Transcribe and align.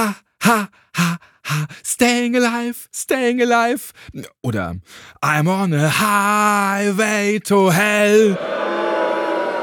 ha, 0.00 0.16
ha, 0.42 0.68
ha, 0.96 1.16
ha, 1.44 1.66
staying 1.84 2.36
alive, 2.36 2.88
staying 2.92 3.40
alive. 3.40 3.92
Oder 4.42 4.76
I'm 5.22 5.48
on 5.48 5.74
a 5.74 5.88
highway 5.88 7.40
to 7.40 7.70
hell. 7.70 8.38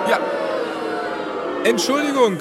Ja. 0.10 0.20
Entschuldigung, 1.64 2.40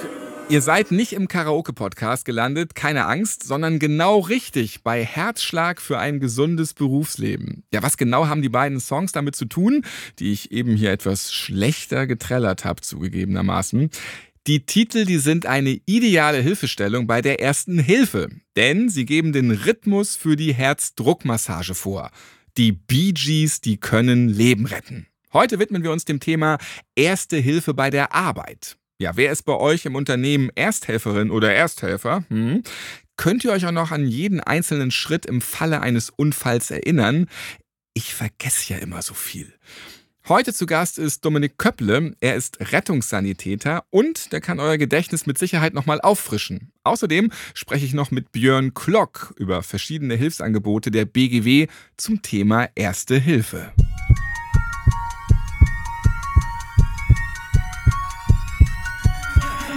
Ihr 0.49 0.63
seid 0.63 0.93
nicht 0.93 1.13
im 1.13 1.27
Karaoke-Podcast 1.27 2.25
gelandet, 2.25 2.77
keine 2.77 3.07
Angst, 3.07 3.43
sondern 3.43 3.81
genau 3.81 4.21
richtig 4.21 4.85
bei 4.85 5.05
Herzschlag 5.05 5.81
für 5.81 5.99
ein 5.99 6.21
gesundes 6.21 6.73
Berufsleben. 6.73 7.65
Ja, 7.73 7.83
was 7.83 7.97
genau 7.97 8.29
haben 8.29 8.43
die 8.43 8.49
beiden 8.49 8.79
Songs 8.79 9.11
damit 9.11 9.35
zu 9.35 9.47
tun, 9.47 9.85
die 10.21 10.31
ich 10.31 10.53
eben 10.53 10.77
hier 10.77 10.93
etwas 10.93 11.35
schlechter 11.35 12.07
getrellert 12.07 12.65
habe, 12.65 12.81
zugegebenermaßen? 12.81 13.91
Die 14.47 14.65
Titel, 14.65 15.07
die 15.07 15.19
sind 15.19 15.45
eine 15.45 15.81
ideale 15.87 16.39
Hilfestellung 16.39 17.09
bei 17.09 17.21
der 17.21 17.41
ersten 17.41 17.81
Hilfe, 17.81 18.29
denn 18.55 18.89
sie 18.89 19.05
geben 19.05 19.33
den 19.33 19.51
Rhythmus 19.51 20.15
für 20.15 20.37
die 20.37 20.55
Herzdruckmassage 20.55 21.75
vor. 21.75 22.13
Die 22.57 22.71
Bee 22.71 23.11
Gees, 23.11 23.61
die 23.61 23.77
können 23.77 24.29
Leben 24.29 24.67
retten. 24.67 25.09
Heute 25.33 25.59
widmen 25.59 25.83
wir 25.83 25.91
uns 25.91 26.05
dem 26.05 26.21
Thema 26.21 26.59
Erste 26.95 27.39
Hilfe 27.39 27.75
bei 27.75 27.91
der 27.91 28.15
Arbeit. 28.15 28.77
Ja, 29.01 29.17
wer 29.17 29.33
ist 29.33 29.43
bei 29.43 29.55
euch 29.55 29.85
im 29.85 29.97
Unternehmen 29.97 30.51
Ersthelferin 30.55 31.33
oder 31.33 31.53
Ersthelfer? 31.53 32.25
Hm? 32.29 32.63
Könnt 33.17 33.45
ihr 33.45 33.51
euch 33.51 33.67
auch 33.67 33.73
noch 33.73 33.91
an 33.91 34.07
jeden 34.07 34.39
einzelnen 34.39 34.93
Schritt 34.93 35.27
im 35.27 35.41
Falle 35.41 35.81
eines 35.81 36.11
Unfalls 36.11 36.71
erinnern? 36.71 37.27
Ich 37.95 38.15
vergesse 38.15 38.75
ja 38.75 38.79
immer 38.79 39.03
so 39.03 39.15
viel. 39.15 39.53
Heute 40.29 40.53
zu 40.53 40.67
Gast 40.67 40.99
ist 40.99 41.25
Dominik 41.25 41.57
Köpple. 41.57 42.17
Er 42.19 42.35
ist 42.35 42.59
Rettungssanitäter 42.73 43.85
und 43.91 44.33
der 44.33 44.41
kann 44.41 44.59
euer 44.59 44.77
Gedächtnis 44.77 45.25
mit 45.25 45.39
Sicherheit 45.39 45.73
nochmal 45.73 46.01
auffrischen. 46.01 46.73
Außerdem 46.83 47.31
spreche 47.55 47.87
ich 47.87 47.95
noch 47.95 48.11
mit 48.11 48.33
Björn 48.33 48.75
Klock 48.75 49.35
über 49.37 49.63
verschiedene 49.63 50.17
Hilfsangebote 50.17 50.91
der 50.91 51.05
BGW 51.05 51.69
zum 51.97 52.23
Thema 52.23 52.69
Erste 52.75 53.21
Hilfe. 53.21 53.73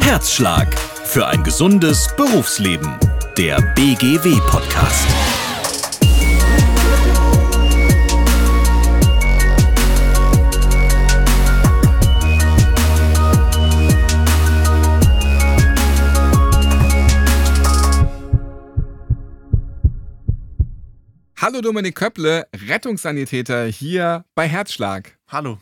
Herzschlag 0.02 0.76
für 0.80 1.28
ein 1.28 1.44
gesundes 1.44 2.10
Berufsleben. 2.18 2.98
Der 3.38 3.62
BGW-Podcast. 3.76 5.08
Hallo 21.52 21.62
Dominik 21.62 21.96
Köpple, 21.96 22.46
Rettungssanitäter 22.68 23.66
hier 23.66 24.24
bei 24.36 24.48
Herzschlag. 24.48 25.18
Hallo. 25.28 25.58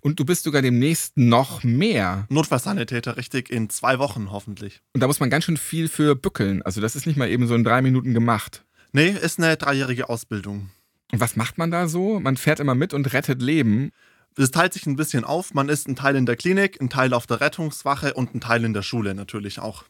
Und 0.00 0.20
du 0.20 0.24
bist 0.24 0.44
sogar 0.44 0.62
demnächst 0.62 1.16
noch 1.16 1.64
mehr. 1.64 2.24
Notfallsanitäter, 2.28 3.16
richtig, 3.16 3.50
in 3.50 3.68
zwei 3.68 3.98
Wochen 3.98 4.30
hoffentlich. 4.30 4.80
Und 4.92 5.00
da 5.00 5.08
muss 5.08 5.18
man 5.18 5.30
ganz 5.30 5.42
schön 5.42 5.56
viel 5.56 5.88
für 5.88 6.14
bückeln. 6.14 6.62
Also 6.62 6.80
das 6.80 6.94
ist 6.94 7.08
nicht 7.08 7.16
mal 7.16 7.28
eben 7.28 7.48
so 7.48 7.56
in 7.56 7.64
drei 7.64 7.82
Minuten 7.82 8.14
gemacht. 8.14 8.64
Nee, 8.92 9.08
ist 9.08 9.40
eine 9.40 9.56
dreijährige 9.56 10.08
Ausbildung. 10.08 10.70
Und 11.10 11.18
was 11.18 11.34
macht 11.34 11.58
man 11.58 11.72
da 11.72 11.88
so? 11.88 12.20
Man 12.20 12.36
fährt 12.36 12.60
immer 12.60 12.76
mit 12.76 12.94
und 12.94 13.12
rettet 13.12 13.42
Leben. 13.42 13.90
Es 14.36 14.52
teilt 14.52 14.72
sich 14.72 14.86
ein 14.86 14.94
bisschen 14.94 15.24
auf. 15.24 15.52
Man 15.52 15.68
ist 15.68 15.88
ein 15.88 15.96
Teil 15.96 16.14
in 16.14 16.26
der 16.26 16.36
Klinik, 16.36 16.80
ein 16.80 16.90
Teil 16.90 17.12
auf 17.12 17.26
der 17.26 17.40
Rettungswache 17.40 18.14
und 18.14 18.36
ein 18.36 18.40
Teil 18.40 18.64
in 18.64 18.72
der 18.72 18.82
Schule 18.82 19.16
natürlich 19.16 19.58
auch. 19.58 19.82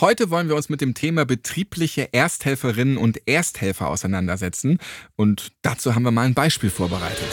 Heute 0.00 0.28
wollen 0.28 0.48
wir 0.48 0.56
uns 0.56 0.68
mit 0.68 0.80
dem 0.80 0.94
Thema 0.94 1.24
betriebliche 1.24 2.12
Ersthelferinnen 2.12 2.96
und 2.96 3.28
Ersthelfer 3.28 3.86
auseinandersetzen. 3.86 4.80
Und 5.14 5.52
dazu 5.62 5.94
haben 5.94 6.02
wir 6.02 6.10
mal 6.10 6.22
ein 6.26 6.34
Beispiel 6.34 6.68
vorbereitet. 6.68 7.28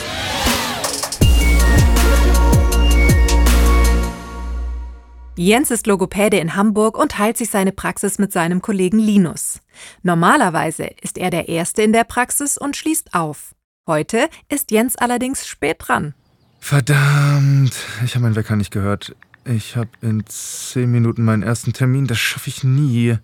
Jens 5.36 5.72
ist 5.72 5.88
Logopäde 5.88 6.38
in 6.38 6.56
Hamburg 6.56 7.00
und 7.00 7.14
teilt 7.14 7.36
sich 7.36 7.50
seine 7.50 7.72
Praxis 7.72 8.20
mit 8.20 8.32
seinem 8.32 8.62
Kollegen 8.62 9.00
Linus. 9.00 9.60
Normalerweise 10.04 10.84
ist 11.02 11.18
er 11.18 11.32
der 11.32 11.50
Erste 11.50 11.82
in 11.82 11.94
der 11.94 12.04
Praxis 12.04 12.60
und 12.60 12.78
schließt 12.78 13.16
auf. 13.16 13.56
Heute 13.88 14.30
ist 14.50 14.70
Jens 14.70 14.96
allerdings 14.98 15.48
spät 15.48 15.78
dran. 15.80 16.14
Verdammt, 16.60 17.74
ich 18.06 18.14
habe 18.14 18.22
meinen 18.22 18.36
Wecker 18.36 18.56
nicht 18.56 18.70
gehört. 18.70 19.16
Ich 19.46 19.76
habe 19.76 19.90
in 20.02 20.24
zehn 20.28 20.92
Minuten 20.92 21.24
meinen 21.24 21.42
ersten 21.42 21.74
Termin, 21.74 22.06
das 22.06 22.20
schaffe 22.20 22.50
ich 22.50 22.64
nie. 22.64 23.18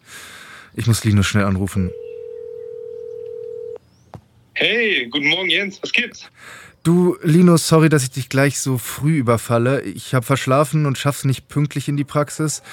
Ich 0.74 0.88
muss 0.88 1.04
Linus 1.04 1.28
schnell 1.28 1.46
anrufen. 1.46 1.92
Hey, 4.54 5.08
guten 5.12 5.28
Morgen 5.28 5.50
Jens, 5.50 5.80
was 5.84 5.92
gibt's? 5.92 6.28
Du, 6.82 7.18
Linus, 7.22 7.68
sorry, 7.68 7.90
dass 7.90 8.04
ich 8.04 8.12
dich 8.12 8.30
gleich 8.30 8.60
so 8.60 8.78
früh 8.78 9.18
überfalle. 9.18 9.82
Ich 9.82 10.16
habe 10.16 10.26
verschlafen 10.26 10.86
und 10.86 10.98
schaff's 10.98 11.26
nicht 11.26 11.50
pünktlich 11.50 11.88
in 11.88 11.98
die 11.98 12.04
Praxis. 12.04 12.64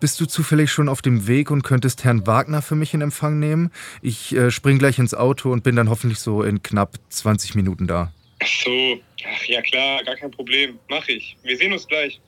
Bist 0.00 0.20
du 0.20 0.26
zufällig 0.26 0.70
schon 0.70 0.88
auf 0.88 1.02
dem 1.02 1.26
Weg 1.26 1.50
und 1.50 1.62
könntest 1.62 2.04
Herrn 2.04 2.26
Wagner 2.26 2.62
für 2.62 2.76
mich 2.76 2.94
in 2.94 3.02
Empfang 3.02 3.38
nehmen? 3.38 3.70
Ich 4.00 4.34
äh, 4.34 4.50
spring 4.50 4.78
gleich 4.78 4.98
ins 4.98 5.12
Auto 5.12 5.50
und 5.50 5.64
bin 5.64 5.76
dann 5.76 5.90
hoffentlich 5.90 6.20
so 6.20 6.42
in 6.42 6.62
knapp 6.62 6.94
20 7.10 7.56
Minuten 7.56 7.86
da. 7.86 8.12
Ach 8.40 8.46
so, 8.46 9.00
ach 9.26 9.44
ja 9.44 9.60
klar, 9.60 10.04
gar 10.04 10.16
kein 10.16 10.30
Problem. 10.30 10.78
Mach 10.88 11.06
ich. 11.08 11.36
Wir 11.42 11.56
sehen 11.56 11.72
uns 11.72 11.86
gleich. 11.86 12.20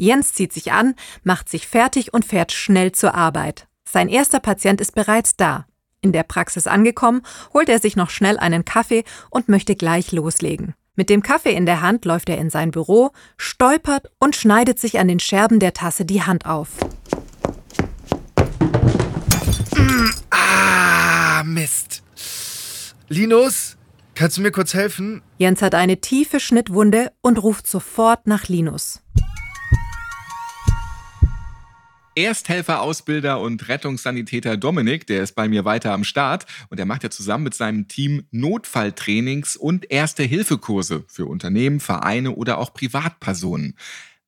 Jens 0.00 0.32
zieht 0.32 0.52
sich 0.52 0.70
an, 0.70 0.94
macht 1.24 1.48
sich 1.48 1.66
fertig 1.66 2.14
und 2.14 2.24
fährt 2.24 2.52
schnell 2.52 2.92
zur 2.92 3.14
Arbeit. 3.14 3.66
Sein 3.84 4.08
erster 4.08 4.38
Patient 4.38 4.80
ist 4.80 4.94
bereits 4.94 5.34
da. 5.36 5.66
In 6.00 6.12
der 6.12 6.22
Praxis 6.22 6.68
angekommen, 6.68 7.22
holt 7.52 7.68
er 7.68 7.80
sich 7.80 7.96
noch 7.96 8.08
schnell 8.08 8.38
einen 8.38 8.64
Kaffee 8.64 9.02
und 9.28 9.48
möchte 9.48 9.74
gleich 9.74 10.12
loslegen. 10.12 10.74
Mit 10.94 11.10
dem 11.10 11.22
Kaffee 11.22 11.52
in 11.52 11.66
der 11.66 11.80
Hand 11.80 12.04
läuft 12.04 12.28
er 12.28 12.38
in 12.38 12.48
sein 12.48 12.70
Büro, 12.70 13.10
stolpert 13.36 14.08
und 14.20 14.36
schneidet 14.36 14.78
sich 14.78 15.00
an 15.00 15.08
den 15.08 15.18
Scherben 15.18 15.58
der 15.58 15.72
Tasse 15.72 16.04
die 16.04 16.22
Hand 16.22 16.46
auf. 16.46 16.68
Ah, 20.30 21.42
Mist. 21.44 22.04
Linus, 23.08 23.76
kannst 24.14 24.36
du 24.36 24.42
mir 24.42 24.52
kurz 24.52 24.74
helfen? 24.74 25.22
Jens 25.38 25.60
hat 25.60 25.74
eine 25.74 26.00
tiefe 26.00 26.38
Schnittwunde 26.38 27.10
und 27.20 27.42
ruft 27.42 27.66
sofort 27.66 28.28
nach 28.28 28.46
Linus. 28.46 29.02
Ersthelfer-Ausbilder 32.18 33.40
und 33.40 33.68
Rettungssanitäter 33.68 34.56
Dominik, 34.56 35.06
der 35.06 35.22
ist 35.22 35.36
bei 35.36 35.48
mir 35.48 35.64
weiter 35.64 35.92
am 35.92 36.02
Start 36.02 36.46
und 36.68 36.80
er 36.80 36.84
macht 36.84 37.04
ja 37.04 37.10
zusammen 37.10 37.44
mit 37.44 37.54
seinem 37.54 37.86
Team 37.86 38.24
Notfalltrainings 38.32 39.54
und 39.54 39.88
Erste-Hilfe-Kurse 39.88 41.04
für 41.06 41.26
Unternehmen, 41.26 41.78
Vereine 41.78 42.32
oder 42.32 42.58
auch 42.58 42.74
Privatpersonen. 42.74 43.76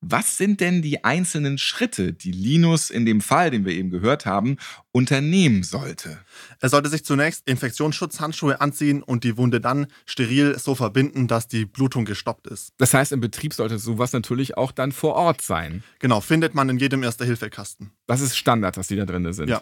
Was 0.03 0.39
sind 0.39 0.61
denn 0.61 0.81
die 0.81 1.05
einzelnen 1.05 1.59
Schritte, 1.59 2.15
die 2.15 2.33
Linus 2.33 2.89
in 2.89 3.05
dem 3.05 3.21
Fall, 3.21 3.51
den 3.51 3.67
wir 3.67 3.75
eben 3.75 3.91
gehört 3.91 4.25
haben, 4.25 4.57
unternehmen 4.93 5.63
sollte? 5.63 6.19
Er 6.59 6.71
sollte 6.71 6.89
sich 6.89 7.05
zunächst 7.05 7.47
Infektionsschutzhandschuhe 7.47 8.63
anziehen 8.63 9.03
und 9.03 9.25
die 9.25 9.37
Wunde 9.37 9.61
dann 9.61 9.89
steril 10.07 10.59
so 10.59 10.75
verbinden, 10.75 11.29
dass 11.29 11.49
die 11.49 11.67
Blutung 11.67 12.07
gestoppt 12.07 12.47
ist. 12.47 12.73
Das 12.79 12.95
heißt, 12.95 13.13
im 13.13 13.21
Betrieb 13.21 13.53
sollte 13.53 13.79
sowas 13.79 14.15
natürlich 14.15 14.57
auch 14.57 14.73
dann 14.73 14.93
vor 14.93 15.17
Ort 15.17 15.43
sein. 15.43 15.83
Genau, 15.99 16.23
findet 16.23 16.55
man 16.55 16.71
in 16.71 16.79
jedem 16.79 17.03
Erste-Hilfe-Kasten. 17.03 17.91
Das 18.07 18.23
ist 18.23 18.39
Standard, 18.39 18.79
dass 18.79 18.89
die 18.89 18.97
da 18.97 19.05
drin 19.05 19.31
sind. 19.35 19.51
Ja. 19.51 19.61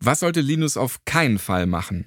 Was 0.00 0.20
sollte 0.20 0.40
Linus 0.40 0.76
auf 0.76 1.04
keinen 1.04 1.38
Fall 1.38 1.66
machen? 1.66 2.06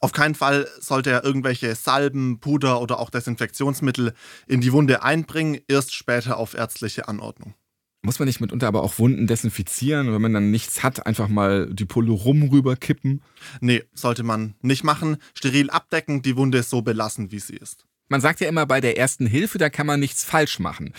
Auf 0.00 0.12
keinen 0.12 0.34
Fall 0.34 0.68
sollte 0.78 1.10
er 1.10 1.24
irgendwelche 1.24 1.74
Salben, 1.74 2.40
Puder 2.40 2.80
oder 2.80 2.98
auch 2.98 3.10
Desinfektionsmittel 3.10 4.12
in 4.46 4.60
die 4.60 4.72
Wunde 4.72 5.02
einbringen, 5.02 5.60
erst 5.68 5.94
später 5.94 6.36
auf 6.36 6.54
ärztliche 6.54 7.08
Anordnung. 7.08 7.54
Muss 8.02 8.18
man 8.18 8.26
nicht 8.26 8.40
mitunter 8.40 8.68
aber 8.68 8.82
auch 8.82 8.98
Wunden 8.98 9.26
desinfizieren, 9.26 10.12
wenn 10.12 10.20
man 10.20 10.34
dann 10.34 10.50
nichts 10.50 10.82
hat, 10.82 11.06
einfach 11.06 11.28
mal 11.28 11.72
die 11.72 11.86
Pulle 11.86 12.12
rum 12.12 12.42
rüberkippen? 12.42 13.22
Nee, 13.60 13.82
sollte 13.94 14.22
man 14.22 14.54
nicht 14.60 14.84
machen. 14.84 15.16
Steril 15.32 15.70
abdecken, 15.70 16.20
die 16.20 16.36
Wunde 16.36 16.62
so 16.62 16.82
belassen, 16.82 17.32
wie 17.32 17.38
sie 17.38 17.56
ist. 17.56 17.86
Man 18.08 18.20
sagt 18.20 18.40
ja 18.40 18.48
immer, 18.48 18.66
bei 18.66 18.80
der 18.80 18.98
ersten 18.98 19.26
Hilfe, 19.26 19.58
da 19.58 19.70
kann 19.70 19.86
man 19.86 19.98
nichts 19.98 20.24
falsch 20.24 20.58
machen. 20.58 20.92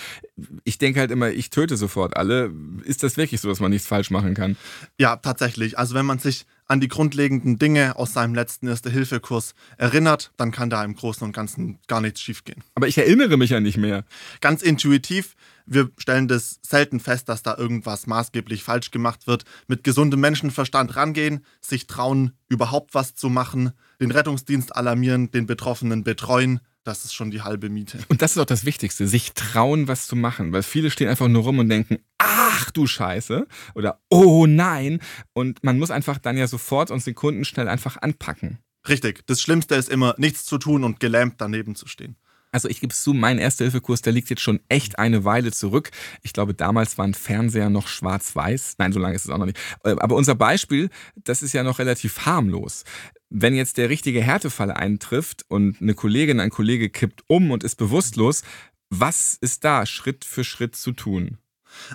Ich 0.63 0.77
denke 0.77 0.99
halt 0.99 1.11
immer, 1.11 1.29
ich 1.29 1.49
töte 1.49 1.77
sofort 1.77 2.17
alle. 2.17 2.51
Ist 2.83 3.03
das 3.03 3.15
wirklich 3.15 3.41
so, 3.41 3.47
dass 3.47 3.59
man 3.59 3.71
nichts 3.71 3.87
falsch 3.87 4.09
machen 4.09 4.33
kann? 4.33 4.57
Ja, 4.99 5.15
tatsächlich. 5.17 5.77
Also 5.77 5.93
wenn 5.93 6.05
man 6.05 6.19
sich 6.19 6.45
an 6.67 6.79
die 6.79 6.87
grundlegenden 6.87 7.59
Dinge 7.59 7.95
aus 7.95 8.13
seinem 8.13 8.33
letzten 8.33 8.67
Erste-Hilfe-Kurs 8.67 9.53
erinnert, 9.77 10.31
dann 10.37 10.51
kann 10.51 10.69
da 10.69 10.83
im 10.83 10.95
Großen 10.95 11.23
und 11.23 11.31
Ganzen 11.31 11.79
gar 11.87 12.01
nichts 12.01 12.21
schiefgehen. 12.21 12.63
Aber 12.73 12.87
ich 12.87 12.97
erinnere 12.97 13.37
mich 13.37 13.51
ja 13.51 13.59
nicht 13.59 13.77
mehr. 13.77 14.03
Ganz 14.41 14.63
intuitiv, 14.63 15.35
wir 15.67 15.91
stellen 15.97 16.27
das 16.27 16.59
selten 16.63 16.99
fest, 16.99 17.29
dass 17.29 17.43
da 17.43 17.55
irgendwas 17.55 18.07
maßgeblich 18.07 18.63
falsch 18.63 18.91
gemacht 18.91 19.27
wird. 19.27 19.45
Mit 19.67 19.83
gesundem 19.83 20.19
Menschenverstand 20.21 20.95
rangehen, 20.95 21.45
sich 21.61 21.87
trauen, 21.87 22.31
überhaupt 22.49 22.93
was 22.93 23.15
zu 23.15 23.29
machen, 23.29 23.71
den 24.01 24.11
Rettungsdienst 24.11 24.75
alarmieren, 24.75 25.31
den 25.31 25.45
Betroffenen 25.45 26.03
betreuen, 26.03 26.61
das 26.85 27.03
ist 27.03 27.13
schon 27.13 27.31
die 27.31 27.41
halbe 27.41 27.69
Miete. 27.69 27.99
Und 28.09 28.21
das 28.21 28.33
ist 28.33 28.37
auch 28.37 28.45
das 28.45 28.63
Wichtigste, 28.63 29.07
sich 29.07 29.33
trauen, 29.33 29.87
was 29.87 30.07
zu 30.07 30.15
machen. 30.15 30.53
Weil 30.53 30.63
viele 30.63 30.91
stehen 30.91 31.09
einfach 31.09 31.27
nur 31.27 31.43
rum 31.43 31.59
und 31.59 31.67
denken, 31.67 31.97
ach 32.19 32.71
du 32.71 32.87
Scheiße 32.87 33.47
oder 33.73 33.99
oh 34.09 34.45
nein. 34.45 34.99
Und 35.33 35.63
man 35.63 35.79
muss 35.79 35.91
einfach 35.91 36.19
dann 36.19 36.37
ja 36.37 36.47
sofort 36.47 36.91
und 36.91 37.01
Sekunden 37.01 37.43
schnell 37.43 37.67
einfach 37.67 37.97
anpacken. 37.97 38.59
Richtig. 38.87 39.25
Das 39.25 39.41
Schlimmste 39.41 39.75
ist 39.75 39.89
immer, 39.89 40.13
nichts 40.17 40.45
zu 40.45 40.59
tun 40.59 40.83
und 40.83 40.99
gelähmt 40.99 41.35
daneben 41.39 41.75
zu 41.75 41.87
stehen. 41.87 42.17
Also 42.55 42.69
ich 42.69 42.79
gebe 42.79 42.93
es 42.93 43.03
zu, 43.03 43.13
mein 43.13 43.37
Erste-Hilfe-Kurs, 43.37 44.01
der 44.01 44.13
liegt 44.13 44.29
jetzt 44.29 44.41
schon 44.41 44.61
echt 44.69 44.97
eine 44.97 45.25
Weile 45.25 45.51
zurück. 45.51 45.91
Ich 46.21 46.31
glaube, 46.31 46.53
damals 46.53 46.97
waren 46.97 47.13
Fernseher 47.13 47.69
noch 47.69 47.89
schwarz-weiß. 47.89 48.75
Nein, 48.77 48.93
so 48.93 48.99
lange 49.01 49.13
ist 49.13 49.25
es 49.25 49.29
auch 49.29 49.37
noch 49.37 49.45
nicht. 49.45 49.59
Äh, 49.83 49.95
aber 49.99 50.15
unser 50.15 50.35
Beispiel, 50.35 50.89
das 51.15 51.43
ist 51.43 51.51
ja 51.51 51.63
noch 51.63 51.79
relativ 51.79 52.25
harmlos. 52.25 52.85
Wenn 53.29 53.55
jetzt 53.55 53.77
der 53.77 53.89
richtige 53.89 54.21
Härtefall 54.21 54.71
eintrifft 54.71 55.45
und 55.47 55.81
eine 55.81 55.93
Kollegin, 55.93 56.39
ein 56.39 56.51
Kollege 56.51 56.89
kippt 56.89 57.23
um 57.27 57.51
und 57.51 57.63
ist 57.63 57.75
bewusstlos, 57.75 58.43
was 58.89 59.35
ist 59.39 59.63
da 59.63 59.85
Schritt 59.85 60.25
für 60.25 60.43
Schritt 60.43 60.75
zu 60.75 60.91
tun? 60.91 61.37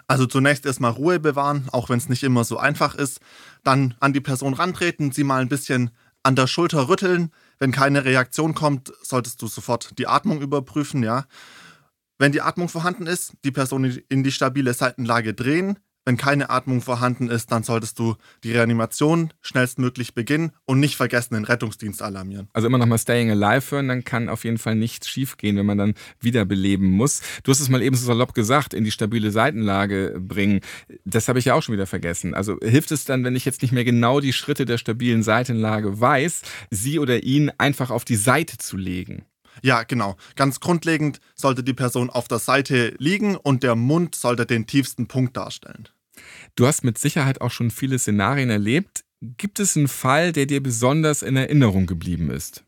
Also 0.06 0.26
zunächst 0.26 0.66
erstmal 0.66 0.90
Ruhe 0.90 1.20
bewahren, 1.20 1.68
auch 1.72 1.88
wenn 1.88 1.98
es 1.98 2.08
nicht 2.08 2.22
immer 2.22 2.44
so 2.44 2.58
einfach 2.58 2.94
ist. 2.94 3.20
Dann 3.62 3.94
an 4.00 4.12
die 4.12 4.20
Person 4.20 4.54
rantreten, 4.54 5.12
sie 5.12 5.24
mal 5.24 5.40
ein 5.40 5.48
bisschen 5.48 5.90
an 6.22 6.36
der 6.36 6.46
Schulter 6.46 6.88
rütteln, 6.88 7.30
wenn 7.58 7.72
keine 7.72 8.04
Reaktion 8.04 8.54
kommt, 8.54 8.92
solltest 9.02 9.40
du 9.40 9.46
sofort 9.46 9.98
die 9.98 10.06
Atmung 10.06 10.42
überprüfen, 10.42 11.02
ja. 11.02 11.24
Wenn 12.18 12.32
die 12.32 12.42
Atmung 12.42 12.68
vorhanden 12.68 13.06
ist, 13.06 13.32
die 13.44 13.50
Person 13.50 13.84
in 14.08 14.22
die 14.22 14.32
stabile 14.32 14.74
Seitenlage 14.74 15.32
drehen, 15.32 15.78
wenn 16.10 16.16
keine 16.16 16.50
Atmung 16.50 16.80
vorhanden 16.80 17.28
ist, 17.28 17.52
dann 17.52 17.62
solltest 17.62 17.96
du 18.00 18.16
die 18.42 18.50
Reanimation 18.50 19.32
schnellstmöglich 19.42 20.12
beginnen 20.12 20.50
und 20.64 20.80
nicht 20.80 20.96
vergessen, 20.96 21.34
den 21.34 21.44
Rettungsdienst 21.44 22.02
alarmieren. 22.02 22.48
Also 22.52 22.66
immer 22.66 22.78
nochmal 22.78 22.98
Staying 22.98 23.30
Alive 23.30 23.70
hören, 23.70 23.86
dann 23.86 24.02
kann 24.02 24.28
auf 24.28 24.42
jeden 24.42 24.58
Fall 24.58 24.74
nichts 24.74 25.08
schiefgehen, 25.08 25.56
wenn 25.56 25.66
man 25.66 25.78
dann 25.78 25.94
wiederbeleben 26.18 26.90
muss. 26.90 27.22
Du 27.44 27.52
hast 27.52 27.60
es 27.60 27.68
mal 27.68 27.80
eben 27.80 27.94
so 27.94 28.04
salopp 28.04 28.34
gesagt, 28.34 28.74
in 28.74 28.82
die 28.82 28.90
stabile 28.90 29.30
Seitenlage 29.30 30.16
bringen. 30.18 30.62
Das 31.04 31.28
habe 31.28 31.38
ich 31.38 31.44
ja 31.44 31.54
auch 31.54 31.62
schon 31.62 31.74
wieder 31.74 31.86
vergessen. 31.86 32.34
Also 32.34 32.58
hilft 32.60 32.90
es 32.90 33.04
dann, 33.04 33.22
wenn 33.22 33.36
ich 33.36 33.44
jetzt 33.44 33.62
nicht 33.62 33.70
mehr 33.70 33.84
genau 33.84 34.18
die 34.18 34.32
Schritte 34.32 34.64
der 34.64 34.78
stabilen 34.78 35.22
Seitenlage 35.22 36.00
weiß, 36.00 36.42
sie 36.70 36.98
oder 36.98 37.22
ihn 37.22 37.52
einfach 37.56 37.92
auf 37.92 38.04
die 38.04 38.16
Seite 38.16 38.58
zu 38.58 38.76
legen? 38.76 39.26
Ja, 39.62 39.82
genau. 39.82 40.16
Ganz 40.36 40.60
grundlegend 40.60 41.20
sollte 41.34 41.62
die 41.62 41.74
Person 41.74 42.10
auf 42.10 42.28
der 42.28 42.38
Seite 42.38 42.94
liegen 42.98 43.36
und 43.36 43.62
der 43.62 43.76
Mund 43.76 44.14
sollte 44.14 44.46
den 44.46 44.66
tiefsten 44.66 45.06
Punkt 45.06 45.36
darstellen. 45.36 45.88
Du 46.56 46.66
hast 46.66 46.84
mit 46.84 46.98
Sicherheit 46.98 47.40
auch 47.40 47.50
schon 47.50 47.70
viele 47.70 47.98
Szenarien 47.98 48.50
erlebt. 48.50 49.04
Gibt 49.20 49.60
es 49.60 49.76
einen 49.76 49.88
Fall, 49.88 50.32
der 50.32 50.46
dir 50.46 50.62
besonders 50.62 51.22
in 51.22 51.36
Erinnerung 51.36 51.86
geblieben 51.86 52.30
ist? 52.30 52.64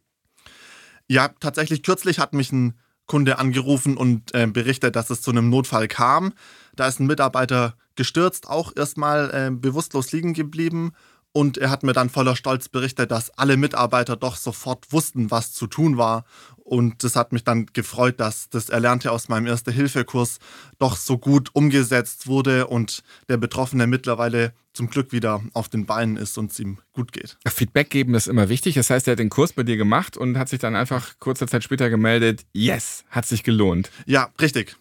Ja, 1.09 1.29
tatsächlich 1.41 1.83
kürzlich 1.83 2.19
hat 2.19 2.35
mich 2.35 2.53
ein 2.53 2.79
Kunde 3.07 3.39
angerufen 3.39 3.97
und 3.97 4.35
äh, 4.35 4.47
berichtet, 4.47 4.97
dass 4.97 5.11
es 5.11 5.23
zu 5.23 5.31
einem 5.31 5.51
Notfall 5.51 5.89
kam. 5.89 6.33
Da 6.75 6.87
ist 6.87 7.01
ein 7.01 7.07
Mitarbeiter 7.07 7.77
gestürzt, 7.97 8.49
auch 8.49 8.73
erstmal 8.75 9.31
äh, 9.31 9.51
bewusstlos 9.51 10.13
liegen 10.13 10.35
geblieben 10.35 10.93
und 11.33 11.59
er 11.59 11.71
hat 11.71 11.83
mir 11.83 11.93
dann 11.93 12.11
voller 12.11 12.37
Stolz 12.37 12.69
berichtet, 12.69 13.11
dass 13.11 13.31
alle 13.39 13.57
Mitarbeiter 13.57 14.17
doch 14.17 14.37
sofort 14.37 14.93
wussten, 14.93 15.31
was 15.31 15.53
zu 15.53 15.67
tun 15.67 15.97
war. 15.97 16.25
Und 16.65 17.03
das 17.05 17.17
hat 17.17 17.33
mich 17.33 17.43
dann 17.43 17.67
gefreut, 17.73 18.21
dass 18.21 18.49
das 18.49 18.69
Erlernte 18.69 19.11
aus 19.11 19.29
meinem 19.29 19.47
Erste-Hilfe-Kurs 19.47 20.39
doch 20.79 20.97
so 20.97 21.19
gut 21.19 21.51
umgesetzt 21.55 22.27
wurde 22.27 22.67
und 22.67 23.03
der 23.29 23.37
Betroffene 23.37 23.87
mittlerweile 23.87 24.53
zum 24.73 24.89
Glück 24.89 25.13
wieder 25.13 25.43
auf 25.53 25.69
den 25.69 25.87
Beinen 25.87 26.17
ist 26.17 26.39
und 26.39 26.53
es 26.53 26.61
ihm 26.61 26.79
gut 26.93 27.13
geht. 27.13 27.37
Feedback 27.47 27.91
geben 27.91 28.15
ist 28.15 28.27
immer 28.27 28.49
wichtig. 28.49 28.75
Das 28.75 28.91
heißt, 28.91 29.07
er 29.09 29.13
hat 29.13 29.19
den 29.19 29.29
Kurs 29.29 29.53
bei 29.53 29.65
dir 29.65 29.77
gemacht 29.77 30.17
und 30.17 30.39
hat 30.39 30.49
sich 30.49 30.61
dann 30.61 30.77
einfach 30.77 31.19
kurze 31.19 31.47
Zeit 31.47 31.65
später 31.65 31.91
gemeldet, 31.91 32.47
yes, 32.53 33.05
hat 33.11 33.27
sich 33.27 33.43
gelohnt. 33.43 33.91
Ja, 34.07 34.31
richtig. 34.41 34.77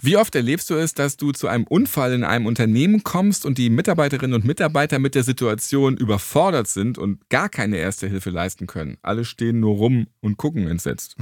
Wie 0.00 0.16
oft 0.16 0.34
erlebst 0.34 0.70
du 0.70 0.74
es, 0.74 0.94
dass 0.94 1.16
du 1.16 1.32
zu 1.32 1.48
einem 1.48 1.64
Unfall 1.64 2.12
in 2.12 2.24
einem 2.24 2.46
Unternehmen 2.46 3.04
kommst 3.04 3.46
und 3.46 3.58
die 3.58 3.70
Mitarbeiterinnen 3.70 4.34
und 4.34 4.44
Mitarbeiter 4.44 4.98
mit 4.98 5.14
der 5.14 5.22
Situation 5.22 5.96
überfordert 5.96 6.68
sind 6.68 6.98
und 6.98 7.28
gar 7.28 7.48
keine 7.48 7.76
erste 7.76 8.08
Hilfe 8.08 8.30
leisten 8.30 8.66
können? 8.66 8.98
Alle 9.02 9.24
stehen 9.24 9.60
nur 9.60 9.76
rum 9.76 10.08
und 10.20 10.36
gucken 10.36 10.66
entsetzt. 10.66 11.16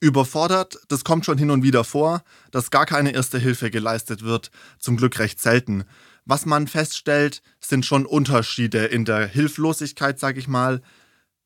Überfordert, 0.00 0.78
das 0.88 1.04
kommt 1.04 1.24
schon 1.24 1.38
hin 1.38 1.50
und 1.50 1.62
wieder 1.62 1.84
vor, 1.84 2.22
dass 2.50 2.70
gar 2.70 2.86
keine 2.86 3.12
erste 3.12 3.38
Hilfe 3.38 3.70
geleistet 3.70 4.22
wird, 4.22 4.50
zum 4.78 4.96
Glück 4.96 5.18
recht 5.18 5.40
selten. 5.40 5.84
Was 6.26 6.44
man 6.44 6.66
feststellt, 6.66 7.40
sind 7.60 7.86
schon 7.86 8.04
Unterschiede 8.04 8.84
in 8.86 9.04
der 9.04 9.26
Hilflosigkeit, 9.26 10.18
sag 10.18 10.36
ich 10.36 10.48
mal, 10.48 10.82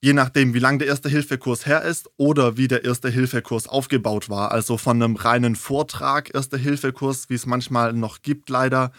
je 0.01 0.13
nachdem, 0.13 0.55
wie 0.55 0.59
lang 0.59 0.79
der 0.79 0.89
Erste-Hilfe-Kurs 0.89 1.67
her 1.67 1.83
ist 1.83 2.11
oder 2.17 2.57
wie 2.57 2.69
der 2.69 2.85
Erste-Hilfe-Kurs 2.85 3.69
aufgebaut 3.69 4.29
war. 4.29 4.53
Also 4.53 4.79
von 4.79 5.03
einem 5.03 5.17
reinen 5.17 5.57
Vortrag 5.57 6.35
Erste-Hilfe-Kurs, 6.35 7.29
wie 7.29 7.35
es 7.35 7.47
manchmal 7.47 7.93
noch 7.93 8.23
gibt, 8.23 8.49
leider, 8.49 8.93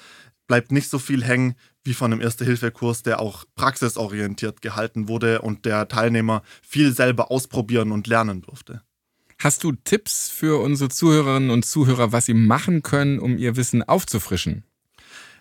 bleibt 0.47 0.71
nicht 0.71 0.89
so 0.89 0.99
viel 0.99 1.23
hängen 1.23 1.55
wie 1.83 1.93
von 1.93 2.11
einem 2.11 2.21
Erste-Hilfe-Kurs, 2.21 3.01
der 3.01 3.19
auch 3.19 3.45
praxisorientiert 3.55 4.61
gehalten 4.61 5.07
wurde 5.07 5.41
und 5.41 5.65
der 5.65 5.87
Teilnehmer 5.87 6.43
viel 6.61 6.93
selber 6.93 7.31
ausprobieren 7.31 7.91
und 7.91 8.05
lernen 8.05 8.41
durfte. 8.43 8.83
Hast 9.39 9.63
du 9.63 9.71
Tipps 9.71 10.29
für 10.29 10.61
unsere 10.61 10.91
Zuhörerinnen 10.91 11.49
und 11.49 11.65
Zuhörer, 11.65 12.11
was 12.11 12.27
sie 12.27 12.35
machen 12.35 12.83
können, 12.83 13.17
um 13.17 13.39
ihr 13.39 13.55
Wissen 13.55 13.81
aufzufrischen? 13.81 14.65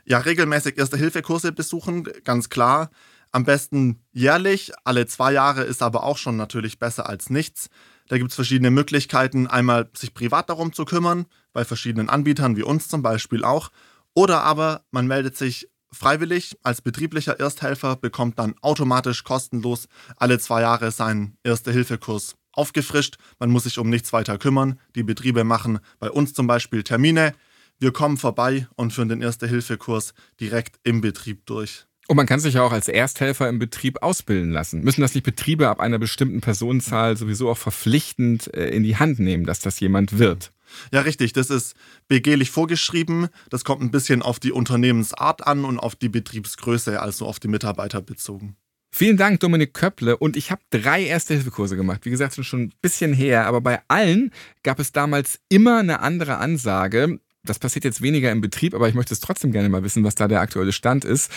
Ja, 0.07 0.19
regelmäßig 0.19 0.79
Erste-Hilfe-Kurse 0.79 1.53
besuchen, 1.53 2.09
ganz 2.25 2.49
klar. 2.49 2.91
Am 3.33 3.45
besten 3.45 4.03
jährlich, 4.13 4.73
alle 4.85 5.07
zwei 5.07 5.33
Jahre 5.33 5.63
ist 5.63 5.83
aber 5.83 6.03
auch 6.03 6.19
schon 6.19 6.37
natürlich 6.37 6.79
besser 6.79 7.09
als 7.09 7.31
nichts. 7.31 7.71
Da 8.09 8.19
gibt 8.19 8.31
es 8.31 8.35
verschiedene 8.35 8.73
Möglichkeiten, 8.73 9.47
einmal 9.47 9.89
sich 9.97 10.15
privat 10.15 10.51
darum 10.51 10.73
zu 10.73 10.85
kümmern, 10.85 11.27
bei 11.53 11.65
verschiedenen 11.65 12.09
Anbietern 12.09 12.57
wie 12.57 12.65
uns 12.65 12.89
zum 12.89 13.03
Beispiel 13.03 13.45
auch. 13.45 13.71
Oder 14.15 14.43
aber 14.43 14.85
man 14.91 15.07
meldet 15.07 15.37
sich 15.37 15.69
freiwillig 15.93 16.57
als 16.65 16.83
betrieblicher 16.83 17.39
Ersthelfer, 17.39 17.97
bekommt 17.97 18.39
dann 18.41 18.55
automatisch 18.63 19.23
kostenlos 19.23 19.87
alle 20.17 20.39
zwei 20.41 20.63
Jahre 20.63 20.91
seinen 20.91 21.37
Erste-Hilfe-Kurs 21.45 22.35
aufgefrischt. 22.53 23.17
Man 23.39 23.51
muss 23.51 23.65
sich 23.65 23.79
um 23.79 23.89
nichts 23.89 24.13
weiter 24.13 24.39
kümmern. 24.39 24.81
Die 24.97 25.05
Betriebe 25.05 25.45
machen 25.45 25.79
bei 26.01 26.11
uns 26.11 26.35
zum 26.35 26.49
Beispiel 26.49 26.83
Termine. 26.83 27.33
Wir 27.79 27.93
kommen 27.93 28.17
vorbei 28.17 28.69
und 28.75 28.93
führen 28.93 29.09
den 29.09 29.23
Erste-Hilfe-Kurs 29.23 30.15
direkt 30.41 30.81
im 30.83 31.01
Betrieb 31.01 31.47
durch. 31.47 31.87
Und 32.11 32.17
man 32.17 32.27
kann 32.27 32.41
sich 32.41 32.55
ja 32.55 32.65
auch 32.65 32.73
als 32.73 32.89
Ersthelfer 32.89 33.49
im 33.49 33.61
Betrieb 33.61 34.03
ausbilden 34.03 34.51
lassen. 34.51 34.83
Müssen 34.83 35.01
das 35.01 35.15
nicht 35.15 35.23
Betriebe 35.23 35.69
ab 35.69 35.79
einer 35.79 36.01
bestimmten 36.01 36.41
Personenzahl 36.41 37.17
sowieso 37.17 37.49
auch 37.49 37.57
verpflichtend 37.57 38.53
äh, 38.53 38.69
in 38.71 38.83
die 38.83 38.97
Hand 38.97 39.21
nehmen, 39.21 39.45
dass 39.45 39.61
das 39.61 39.79
jemand 39.79 40.19
wird? 40.19 40.51
Ja, 40.91 41.03
richtig. 41.03 41.35
Das 41.35 41.51
ist 41.51 41.77
begehlich 42.09 42.51
vorgeschrieben. 42.51 43.29
Das 43.49 43.63
kommt 43.63 43.81
ein 43.81 43.93
bisschen 43.93 44.23
auf 44.23 44.41
die 44.41 44.51
Unternehmensart 44.51 45.47
an 45.47 45.65
und 45.65 45.79
auf 45.79 45.95
die 45.95 46.09
Betriebsgröße, 46.09 47.01
also 47.01 47.27
auf 47.27 47.39
die 47.39 47.47
Mitarbeiter 47.47 48.03
bezogen. 48.03 48.57
Vielen 48.91 49.17
Dank, 49.17 49.39
Dominik 49.39 49.73
Köpple. 49.73 50.17
Und 50.17 50.37
ich 50.37 50.51
habe 50.51 50.63
drei 50.71 51.05
Erste-Hilfe-Kurse 51.05 51.77
gemacht. 51.77 52.05
Wie 52.07 52.11
gesagt, 52.11 52.45
schon 52.45 52.61
ein 52.61 52.73
bisschen 52.83 53.13
her. 53.13 53.47
Aber 53.47 53.61
bei 53.61 53.83
allen 53.87 54.33
gab 54.65 54.81
es 54.81 54.91
damals 54.91 55.39
immer 55.49 55.79
eine 55.79 56.01
andere 56.01 56.39
Ansage. 56.39 57.21
Das 57.45 57.61
passiert 57.61 57.85
jetzt 57.85 58.03
weniger 58.03 58.33
im 58.33 58.41
Betrieb, 58.41 58.75
aber 58.75 58.89
ich 58.89 58.97
möchte 58.97 59.15
es 59.15 59.21
trotzdem 59.21 59.53
gerne 59.53 59.69
mal 59.69 59.85
wissen, 59.85 60.03
was 60.03 60.17
da 60.17 60.27
der 60.27 60.41
aktuelle 60.41 60.73
Stand 60.73 61.05
ist 61.05 61.31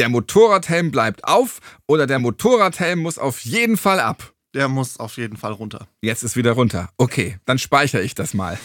der 0.00 0.08
Motorradhelm 0.08 0.90
bleibt 0.90 1.24
auf 1.24 1.60
oder 1.86 2.06
der 2.06 2.18
Motorradhelm 2.18 3.00
muss 3.00 3.18
auf 3.18 3.40
jeden 3.40 3.76
Fall 3.76 4.00
ab? 4.00 4.32
Der 4.54 4.66
muss 4.66 4.98
auf 4.98 5.18
jeden 5.18 5.36
Fall 5.36 5.52
runter. 5.52 5.88
Jetzt 6.00 6.22
ist 6.22 6.36
wieder 6.36 6.52
runter. 6.52 6.88
Okay, 6.96 7.36
dann 7.44 7.58
speichere 7.58 8.00
ich 8.00 8.14
das 8.14 8.32
mal. 8.32 8.58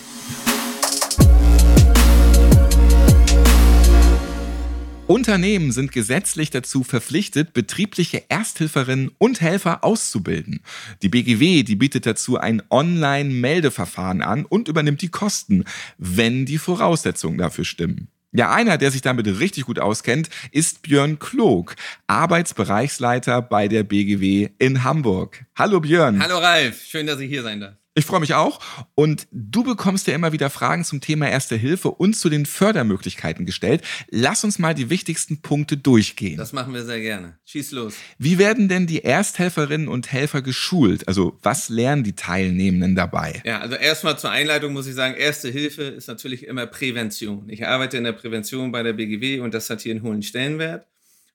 Unternehmen 5.08 5.74
sind 5.74 5.92
gesetzlich 5.92 6.52
dazu 6.52 6.86
verpflichtet, 6.86 7.52
betriebliche 7.52 8.24
Ersthilferinnen 8.30 9.12
und 9.18 9.42
Helfer 9.42 9.84
auszubilden. 9.84 10.62
Die 11.02 11.10
BGW, 11.10 11.64
die 11.64 11.76
bietet 11.76 12.06
dazu 12.06 12.38
ein 12.38 12.64
Online-Meldeverfahren 12.70 14.22
an 14.22 14.46
und 14.46 14.70
übernimmt 14.70 15.02
die 15.02 15.10
Kosten, 15.10 15.66
wenn 15.98 16.46
die 16.46 16.58
Voraussetzungen 16.58 17.38
dafür 17.38 17.66
stimmen. 17.66 18.08
Ja, 18.38 18.52
einer, 18.52 18.78
der 18.78 18.92
sich 18.92 19.02
damit 19.02 19.28
richtig 19.28 19.64
gut 19.66 19.80
auskennt, 19.80 20.30
ist 20.52 20.82
Björn 20.82 21.20
Klog, 21.20 21.76
Arbeitsbereichsleiter 22.08 23.42
bei 23.42 23.70
der 23.70 23.84
BGW 23.84 24.50
in 24.60 24.84
Hamburg. 24.84 25.46
Hallo 25.56 25.80
Björn. 25.80 26.22
Hallo 26.22 26.40
Ralf, 26.40 26.84
schön, 26.84 27.08
dass 27.08 27.22
ich 27.22 27.30
hier 27.30 27.44
sein 27.44 27.62
darf. 27.62 27.76
Ich 27.98 28.06
freue 28.06 28.20
mich 28.20 28.34
auch. 28.34 28.60
Und 28.94 29.26
du 29.32 29.64
bekommst 29.64 30.06
ja 30.08 30.14
immer 30.14 30.34
wieder 30.34 30.50
Fragen 30.50 30.84
zum 30.84 31.00
Thema 31.00 31.30
Erste 31.30 31.56
Hilfe 31.56 31.92
und 31.92 32.14
zu 32.14 32.30
den 32.30 32.46
Fördermöglichkeiten 32.46 33.46
gestellt. 33.46 33.84
Lass 34.10 34.44
uns 34.44 34.60
mal 34.60 34.74
die 34.74 34.90
wichtigsten 34.90 35.42
Punkte 35.42 35.78
durchgehen. 35.78 36.36
Das 36.36 36.52
machen 36.52 36.74
wir 36.74 36.84
sehr 36.84 37.00
gerne. 37.00 37.40
Schieß 37.46 37.72
los. 37.72 37.94
Wie 38.18 38.38
werden 38.38 38.68
denn 38.68 38.86
die 38.86 39.06
Ersthelferinnen 39.06 39.88
und 39.88 40.12
Helfer 40.12 40.42
geschult? 40.42 41.08
Also 41.08 41.40
was 41.42 41.70
lernen 41.70 42.04
die 42.04 42.18
Teilnehmenden 42.18 42.96
dabei? 42.96 43.42
Ja, 43.46 43.62
also 43.62 43.76
erstmal 43.76 44.20
zur 44.20 44.30
Einleitung 44.30 44.74
muss 44.74 44.88
ich 44.88 44.96
sagen, 44.96 45.16
Erste 45.16 45.48
Hilfe 45.48 45.84
ist 45.84 46.10
natürlich 46.10 46.48
immer 46.48 46.68
Prävention. 46.68 47.48
Ich 47.48 47.66
arbeite 47.66 47.96
in 47.96 48.04
der 48.04 48.12
Prävention 48.12 48.74
bei 48.74 48.84
der 48.84 48.92
BGW 48.92 49.40
und 49.40 49.54
das 49.54 49.70
hat 49.70 49.80
hier 49.80 49.94
einen 49.94 50.04
hohen 50.04 50.22
Stellenwert. 50.22 50.86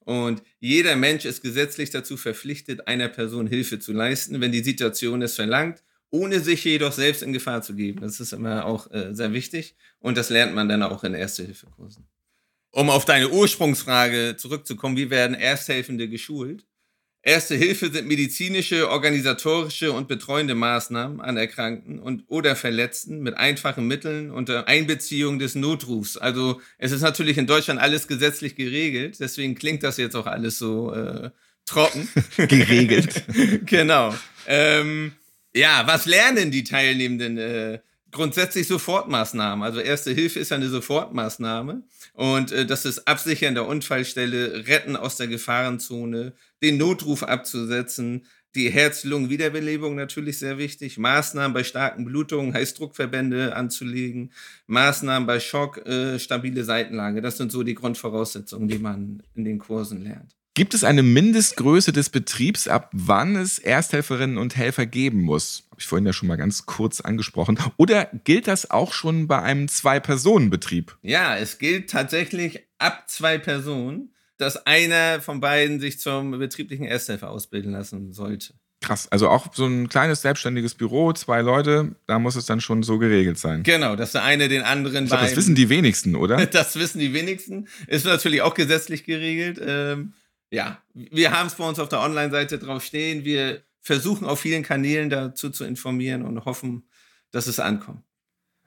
Und 0.04 0.42
jeder 0.58 0.94
Mensch 0.96 1.24
ist 1.24 1.40
gesetzlich 1.40 1.88
dazu 1.88 2.18
verpflichtet, 2.18 2.86
einer 2.86 3.08
Person 3.08 3.46
Hilfe 3.46 3.78
zu 3.78 3.94
leisten, 3.94 4.42
wenn 4.42 4.52
die 4.52 4.62
Situation 4.62 5.22
es 5.22 5.36
verlangt 5.36 5.82
ohne 6.10 6.40
sich 6.40 6.64
jedoch 6.64 6.92
selbst 6.92 7.22
in 7.22 7.32
Gefahr 7.32 7.62
zu 7.62 7.74
geben. 7.74 8.00
Das 8.00 8.20
ist 8.20 8.32
immer 8.32 8.66
auch 8.66 8.90
äh, 8.90 9.14
sehr 9.14 9.32
wichtig 9.32 9.76
und 10.00 10.16
das 10.18 10.30
lernt 10.30 10.54
man 10.54 10.68
dann 10.68 10.82
auch 10.82 11.04
in 11.04 11.14
Erste-Hilfe-Kursen. 11.14 12.06
Um 12.72 12.90
auf 12.90 13.04
deine 13.04 13.30
Ursprungsfrage 13.30 14.36
zurückzukommen, 14.36 14.96
wie 14.96 15.10
werden 15.10 15.34
Ersthelfende 15.34 16.08
geschult? 16.08 16.64
Erste 17.22 17.54
Hilfe 17.54 17.90
sind 17.90 18.08
medizinische, 18.08 18.88
organisatorische 18.88 19.92
und 19.92 20.08
betreuende 20.08 20.54
Maßnahmen 20.54 21.20
an 21.20 21.36
Erkrankten 21.36 21.98
und 21.98 22.24
oder 22.28 22.56
Verletzten 22.56 23.20
mit 23.20 23.36
einfachen 23.36 23.86
Mitteln 23.86 24.30
unter 24.30 24.68
Einbeziehung 24.68 25.38
des 25.38 25.54
Notrufs. 25.54 26.16
Also 26.16 26.62
es 26.78 26.92
ist 26.92 27.02
natürlich 27.02 27.36
in 27.36 27.46
Deutschland 27.46 27.78
alles 27.78 28.08
gesetzlich 28.08 28.56
geregelt, 28.56 29.20
deswegen 29.20 29.54
klingt 29.54 29.82
das 29.82 29.98
jetzt 29.98 30.16
auch 30.16 30.26
alles 30.26 30.58
so 30.58 30.94
äh, 30.94 31.30
trocken. 31.66 32.08
geregelt. 32.36 33.24
genau. 33.66 34.14
Ähm, 34.46 35.12
ja, 35.54 35.86
was 35.86 36.06
lernen 36.06 36.50
die 36.50 36.64
Teilnehmenden? 36.64 37.38
Äh, 37.38 37.80
grundsätzlich 38.10 38.66
Sofortmaßnahmen. 38.66 39.62
Also 39.64 39.80
Erste 39.80 40.12
Hilfe 40.12 40.40
ist 40.40 40.50
ja 40.50 40.56
eine 40.56 40.68
Sofortmaßnahme. 40.68 41.82
Und 42.14 42.52
äh, 42.52 42.66
das 42.66 42.84
ist 42.84 43.06
Absichern 43.06 43.54
der 43.54 43.66
Unfallstelle, 43.66 44.66
Retten 44.66 44.96
aus 44.96 45.16
der 45.16 45.28
Gefahrenzone, 45.28 46.32
den 46.62 46.76
Notruf 46.76 47.22
abzusetzen, 47.22 48.26
die 48.56 48.70
Herz-Lungen-Wiederbelebung 48.70 49.94
natürlich 49.94 50.40
sehr 50.40 50.58
wichtig, 50.58 50.98
Maßnahmen 50.98 51.54
bei 51.54 51.62
starken 51.62 52.04
Blutungen, 52.04 52.52
Heißdruckverbände 52.52 53.54
anzulegen, 53.54 54.32
Maßnahmen 54.66 55.26
bei 55.26 55.38
Schock, 55.38 55.86
äh, 55.86 56.18
stabile 56.18 56.64
Seitenlage. 56.64 57.22
Das 57.22 57.36
sind 57.36 57.52
so 57.52 57.62
die 57.62 57.74
Grundvoraussetzungen, 57.74 58.66
die 58.66 58.78
man 58.78 59.22
in 59.36 59.44
den 59.44 59.60
Kursen 59.60 60.02
lernt. 60.02 60.39
Gibt 60.60 60.74
es 60.74 60.84
eine 60.84 61.02
Mindestgröße 61.02 61.90
des 61.90 62.10
Betriebs, 62.10 62.68
ab 62.68 62.90
wann 62.92 63.34
es 63.34 63.58
Ersthelferinnen 63.58 64.36
und 64.36 64.58
Helfer 64.58 64.84
geben 64.84 65.22
muss? 65.22 65.62
Habe 65.70 65.80
ich 65.80 65.86
vorhin 65.86 66.04
ja 66.04 66.12
schon 66.12 66.28
mal 66.28 66.36
ganz 66.36 66.66
kurz 66.66 67.00
angesprochen. 67.00 67.58
Oder 67.78 68.10
gilt 68.24 68.46
das 68.46 68.70
auch 68.70 68.92
schon 68.92 69.26
bei 69.26 69.40
einem 69.40 69.68
Zwei-Personen-Betrieb? 69.68 70.98
Ja, 71.00 71.34
es 71.34 71.56
gilt 71.56 71.88
tatsächlich 71.88 72.60
ab 72.76 73.04
zwei 73.06 73.38
Personen, 73.38 74.12
dass 74.36 74.66
einer 74.66 75.22
von 75.22 75.40
beiden 75.40 75.80
sich 75.80 75.98
zum 75.98 76.32
betrieblichen 76.32 76.84
Ersthelfer 76.84 77.30
ausbilden 77.30 77.72
lassen 77.72 78.12
sollte. 78.12 78.52
Krass, 78.82 79.08
also 79.10 79.30
auch 79.30 79.54
so 79.54 79.64
ein 79.64 79.88
kleines 79.88 80.20
selbstständiges 80.20 80.74
Büro, 80.74 81.14
zwei 81.14 81.40
Leute, 81.40 81.94
da 82.06 82.18
muss 82.18 82.36
es 82.36 82.44
dann 82.44 82.60
schon 82.60 82.82
so 82.82 82.98
geregelt 82.98 83.38
sein. 83.38 83.62
Genau, 83.62 83.96
dass 83.96 84.12
der 84.12 84.24
eine 84.24 84.48
den 84.48 84.60
anderen 84.62 85.06
glaub, 85.06 85.20
Das 85.20 85.36
wissen 85.36 85.54
die 85.54 85.70
wenigsten, 85.70 86.16
oder? 86.16 86.44
das 86.46 86.76
wissen 86.76 86.98
die 86.98 87.14
wenigsten. 87.14 87.66
Ist 87.86 88.04
natürlich 88.04 88.42
auch 88.42 88.52
gesetzlich 88.52 89.04
geregelt. 89.04 89.58
Ähm, 89.66 90.12
ja, 90.50 90.82
wir 90.94 91.32
haben 91.32 91.46
es 91.46 91.54
bei 91.54 91.64
uns 91.64 91.78
auf 91.78 91.88
der 91.88 92.00
Online-Seite 92.00 92.58
drauf 92.58 92.84
stehen. 92.84 93.24
Wir 93.24 93.62
versuchen 93.80 94.26
auf 94.26 94.40
vielen 94.40 94.62
Kanälen 94.62 95.10
dazu 95.10 95.50
zu 95.50 95.64
informieren 95.64 96.22
und 96.22 96.44
hoffen, 96.44 96.88
dass 97.30 97.46
es 97.46 97.60
ankommt. 97.60 98.02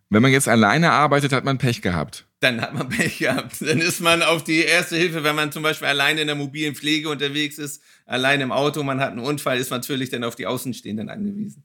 Wenn 0.09 0.21
man 0.21 0.31
jetzt 0.31 0.47
alleine 0.47 0.91
arbeitet, 0.91 1.33
hat 1.33 1.43
man 1.43 1.57
Pech 1.57 1.81
gehabt. 1.81 2.27
Dann 2.39 2.61
hat 2.61 2.73
man 2.73 2.87
Pech 2.87 3.17
gehabt. 3.17 3.61
Dann 3.61 3.79
ist 3.79 3.99
man 3.99 4.21
auf 4.21 4.43
die 4.43 4.59
erste 4.59 4.95
Hilfe, 4.95 5.23
wenn 5.23 5.35
man 5.35 5.51
zum 5.51 5.63
Beispiel 5.63 5.87
alleine 5.87 6.21
in 6.21 6.27
der 6.27 6.35
mobilen 6.35 6.75
Pflege 6.75 7.09
unterwegs 7.09 7.57
ist, 7.57 7.81
allein 8.05 8.39
im 8.41 8.51
Auto, 8.51 8.83
man 8.83 8.99
hat 8.99 9.11
einen 9.11 9.19
Unfall, 9.19 9.57
ist 9.57 9.71
man 9.71 9.79
natürlich 9.79 10.09
dann 10.09 10.23
auf 10.23 10.35
die 10.35 10.45
Außenstehenden 10.45 11.09
angewiesen. 11.09 11.63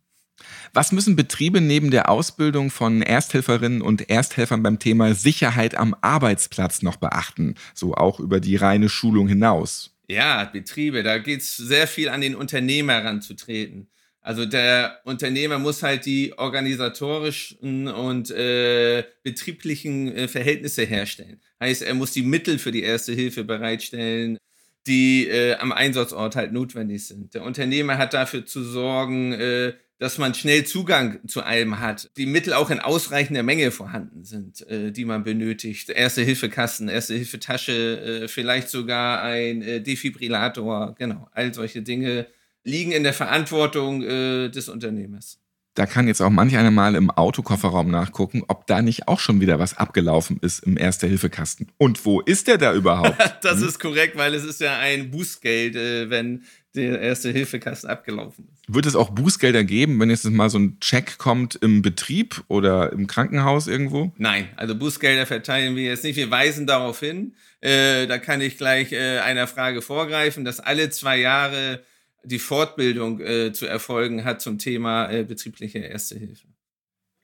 Was 0.72 0.92
müssen 0.92 1.16
Betriebe 1.16 1.60
neben 1.60 1.90
der 1.90 2.08
Ausbildung 2.08 2.70
von 2.70 3.02
Ersthelferinnen 3.02 3.82
und 3.82 4.08
Ersthelfern 4.08 4.62
beim 4.62 4.78
Thema 4.78 5.14
Sicherheit 5.14 5.75
am 5.75 5.94
Arbeitsplatz 6.00 6.82
noch 6.82 6.96
beachten? 6.96 7.54
So 7.75 7.94
auch 7.94 8.20
über 8.20 8.40
die 8.40 8.56
reine 8.56 8.88
Schulung 8.88 9.28
hinaus. 9.28 9.97
Ja, 10.10 10.44
Betriebe, 10.46 11.02
da 11.02 11.18
geht 11.18 11.42
es 11.42 11.56
sehr 11.56 11.86
viel 11.86 12.08
an 12.08 12.22
den 12.22 12.34
Unternehmer 12.34 13.04
ranzutreten. 13.04 13.90
Also 14.22 14.46
der 14.46 15.00
Unternehmer 15.04 15.58
muss 15.58 15.82
halt 15.82 16.06
die 16.06 16.32
organisatorischen 16.36 17.88
und 17.88 18.30
äh, 18.30 19.04
betrieblichen 19.22 20.08
äh, 20.14 20.28
Verhältnisse 20.28 20.84
herstellen. 20.84 21.40
Heißt, 21.60 21.82
er 21.82 21.94
muss 21.94 22.12
die 22.12 22.22
Mittel 22.22 22.58
für 22.58 22.72
die 22.72 22.82
erste 22.82 23.12
Hilfe 23.12 23.44
bereitstellen, 23.44 24.38
die 24.86 25.28
äh, 25.28 25.54
am 25.56 25.72
Einsatzort 25.72 26.36
halt 26.36 26.52
notwendig 26.52 27.06
sind. 27.06 27.34
Der 27.34 27.42
Unternehmer 27.42 27.98
hat 27.98 28.14
dafür 28.14 28.46
zu 28.46 28.64
sorgen, 28.64 29.32
äh, 29.32 29.74
dass 29.98 30.18
man 30.18 30.34
schnell 30.34 30.64
Zugang 30.64 31.18
zu 31.26 31.42
allem 31.42 31.80
hat, 31.80 32.10
die 32.16 32.26
Mittel 32.26 32.52
auch 32.52 32.70
in 32.70 32.78
ausreichender 32.78 33.42
Menge 33.42 33.70
vorhanden 33.70 34.24
sind, 34.24 34.66
äh, 34.68 34.92
die 34.92 35.04
man 35.04 35.24
benötigt. 35.24 35.90
Erste 35.90 36.22
Hilfekasten, 36.22 36.88
Erste 36.88 37.14
Hilfetasche, 37.14 38.22
äh, 38.22 38.28
vielleicht 38.28 38.68
sogar 38.68 39.22
ein 39.22 39.62
äh, 39.62 39.80
Defibrillator, 39.80 40.94
genau, 40.96 41.28
all 41.32 41.52
solche 41.52 41.82
Dinge 41.82 42.26
liegen 42.64 42.92
in 42.92 43.02
der 43.02 43.14
Verantwortung 43.14 44.02
äh, 44.02 44.48
des 44.50 44.68
Unternehmers. 44.68 45.40
Da 45.74 45.86
kann 45.86 46.08
jetzt 46.08 46.20
auch 46.20 46.30
manch 46.30 46.56
einer 46.56 46.72
mal 46.72 46.96
im 46.96 47.08
Autokofferraum 47.08 47.88
nachgucken, 47.88 48.42
ob 48.48 48.66
da 48.66 48.82
nicht 48.82 49.06
auch 49.06 49.20
schon 49.20 49.40
wieder 49.40 49.60
was 49.60 49.76
abgelaufen 49.76 50.38
ist 50.40 50.64
im 50.64 50.76
Erste-Hilfe-Kasten. 50.76 51.68
Und 51.78 52.04
wo 52.04 52.20
ist 52.20 52.48
der 52.48 52.58
da 52.58 52.74
überhaupt? 52.74 53.16
das 53.42 53.60
hm? 53.60 53.68
ist 53.68 53.78
korrekt, 53.78 54.16
weil 54.16 54.34
es 54.34 54.44
ist 54.44 54.60
ja 54.60 54.76
ein 54.76 55.12
Bußgeld, 55.12 55.76
äh, 55.76 56.10
wenn 56.10 56.42
der 56.78 57.00
Erste-Hilfe-Kasten 57.00 57.88
abgelaufen 57.88 58.49
ist. 58.52 58.62
Wird 58.73 58.87
es 58.87 58.97
auch 58.97 59.11
Bußgelder 59.11 59.64
geben, 59.64 59.99
wenn 60.00 60.11
jetzt 60.11 60.25
mal 60.25 60.50
so 60.50 60.58
ein 60.58 60.78
Check 60.80 61.18
kommt 61.18 61.56
im 61.56 61.82
Betrieb 61.82 62.42
oder 62.49 62.92
im 62.92 63.06
Krankenhaus 63.06 63.66
irgendwo? 63.66 64.12
Nein, 64.16 64.49
also 64.56 64.75
Bußgelder 64.75 65.26
verteilen 65.26 65.76
wir 65.76 65.85
jetzt 65.85 66.04
nicht. 66.04 66.16
Wir 66.16 66.30
weisen 66.30 66.66
darauf 66.66 67.00
hin. 67.00 67.35
Äh, 67.61 68.06
da 68.06 68.18
kann 68.18 68.40
ich 68.40 68.56
gleich 68.56 68.92
äh, 68.92 69.18
einer 69.18 69.47
Frage 69.47 69.82
vorgreifen, 69.82 70.44
dass 70.44 70.61
alle 70.61 70.90
zwei 70.90 71.18
Jahre 71.18 71.82
die 72.25 72.38
Fortbildung 72.38 73.20
äh, 73.20 73.52
zu 73.52 73.66
erfolgen 73.66 74.25
hat 74.25 74.40
zum 74.40 74.58
Thema 74.58 75.11
äh, 75.11 75.25
betriebliche 75.25 75.78
Erste 75.78 76.18
Hilfe. 76.18 76.47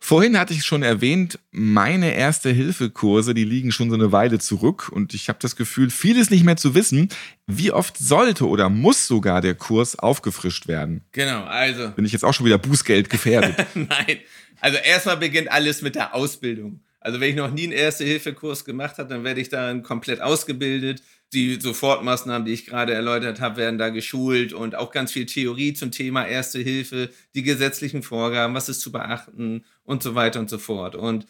Vorhin 0.06 0.38
hatte 0.38 0.52
ich 0.52 0.66
schon 0.66 0.82
erwähnt, 0.82 1.38
meine 1.50 2.14
Erste-Hilfe-Kurse, 2.14 3.32
die 3.32 3.44
liegen 3.44 3.72
schon 3.72 3.88
so 3.88 3.94
eine 3.94 4.12
Weile 4.12 4.38
zurück 4.38 4.90
und 4.92 5.14
ich 5.14 5.30
habe 5.30 5.38
das 5.40 5.56
Gefühl, 5.56 5.88
vieles 5.88 6.28
nicht 6.28 6.44
mehr 6.44 6.58
zu 6.58 6.74
wissen. 6.74 7.08
Wie 7.46 7.72
oft 7.72 7.96
sollte 7.96 8.46
oder 8.46 8.68
muss 8.68 9.06
sogar 9.06 9.40
der 9.40 9.54
Kurs 9.54 9.98
aufgefrischt 9.98 10.68
werden? 10.68 11.00
Genau, 11.12 11.44
also. 11.44 11.88
Bin 11.92 12.04
ich 12.04 12.12
jetzt 12.12 12.22
auch 12.22 12.34
schon 12.34 12.44
wieder 12.44 12.58
Bußgeld 12.58 13.08
gefährdet? 13.08 13.56
Nein, 13.74 14.18
also 14.60 14.76
erstmal 14.76 15.16
beginnt 15.16 15.50
alles 15.50 15.80
mit 15.80 15.94
der 15.94 16.14
Ausbildung. 16.14 16.80
Also 17.04 17.20
wenn 17.20 17.30
ich 17.30 17.36
noch 17.36 17.52
nie 17.52 17.64
einen 17.64 17.72
Erste-Hilfe-Kurs 17.72 18.64
gemacht 18.64 18.98
habe, 18.98 19.08
dann 19.08 19.22
werde 19.22 19.40
ich 19.40 19.48
dann 19.48 19.82
komplett 19.82 20.20
ausgebildet 20.20 21.02
die 21.34 21.60
Sofortmaßnahmen, 21.60 22.46
die 22.46 22.52
ich 22.52 22.66
gerade 22.66 22.94
erläutert 22.94 23.40
habe, 23.40 23.56
werden 23.58 23.78
da 23.78 23.90
geschult 23.90 24.52
und 24.52 24.74
auch 24.74 24.90
ganz 24.90 25.12
viel 25.12 25.26
Theorie 25.26 25.74
zum 25.74 25.90
Thema 25.90 26.26
Erste 26.26 26.60
Hilfe, 26.60 27.10
die 27.34 27.42
gesetzlichen 27.42 28.02
Vorgaben, 28.02 28.54
was 28.54 28.68
ist 28.68 28.80
zu 28.80 28.92
beachten 28.92 29.64
und 29.82 30.02
so 30.02 30.14
weiter 30.14 30.40
und 30.40 30.48
so 30.48 30.58
fort. 30.58 30.94
Und 30.94 31.26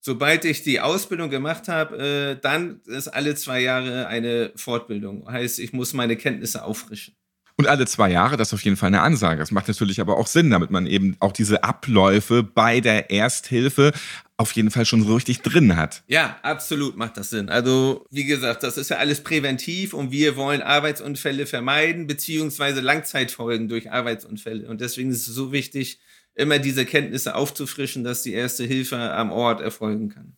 sobald 0.00 0.44
ich 0.44 0.62
die 0.62 0.80
Ausbildung 0.80 1.30
gemacht 1.30 1.68
habe, 1.68 2.36
äh, 2.36 2.40
dann 2.40 2.80
ist 2.84 3.08
alle 3.08 3.34
zwei 3.34 3.60
Jahre 3.60 4.06
eine 4.06 4.52
Fortbildung. 4.54 5.26
Heißt, 5.30 5.58
ich 5.58 5.72
muss 5.72 5.94
meine 5.94 6.16
Kenntnisse 6.16 6.62
auffrischen. 6.64 7.16
Und 7.58 7.68
alle 7.68 7.86
zwei 7.86 8.10
Jahre, 8.10 8.36
das 8.36 8.48
ist 8.48 8.54
auf 8.54 8.62
jeden 8.62 8.76
Fall 8.76 8.88
eine 8.88 9.00
Ansage. 9.00 9.38
Das 9.38 9.50
macht 9.50 9.66
natürlich 9.66 10.00
aber 10.00 10.18
auch 10.18 10.26
Sinn, 10.26 10.50
damit 10.50 10.70
man 10.70 10.86
eben 10.86 11.16
auch 11.20 11.32
diese 11.32 11.64
Abläufe 11.64 12.42
bei 12.42 12.80
der 12.80 13.10
Ersthilfe 13.10 13.92
auf 14.36 14.52
jeden 14.52 14.70
Fall 14.70 14.84
schon 14.84 15.02
so 15.02 15.14
richtig 15.14 15.40
drin 15.40 15.76
hat. 15.76 16.02
Ja, 16.06 16.36
absolut 16.42 16.98
macht 16.98 17.16
das 17.16 17.30
Sinn. 17.30 17.48
Also, 17.48 18.04
wie 18.10 18.26
gesagt, 18.26 18.62
das 18.62 18.76
ist 18.76 18.90
ja 18.90 18.98
alles 18.98 19.22
präventiv 19.22 19.94
und 19.94 20.10
wir 20.10 20.36
wollen 20.36 20.60
Arbeitsunfälle 20.60 21.46
vermeiden, 21.46 22.06
beziehungsweise 22.06 22.82
Langzeitfolgen 22.82 23.68
durch 23.68 23.90
Arbeitsunfälle. 23.90 24.68
Und 24.68 24.82
deswegen 24.82 25.10
ist 25.10 25.26
es 25.26 25.34
so 25.34 25.52
wichtig, 25.52 25.98
immer 26.34 26.58
diese 26.58 26.84
Kenntnisse 26.84 27.34
aufzufrischen, 27.34 28.04
dass 28.04 28.22
die 28.22 28.34
erste 28.34 28.64
Hilfe 28.64 28.98
am 28.98 29.32
Ort 29.32 29.62
erfolgen 29.62 30.10
kann. 30.10 30.36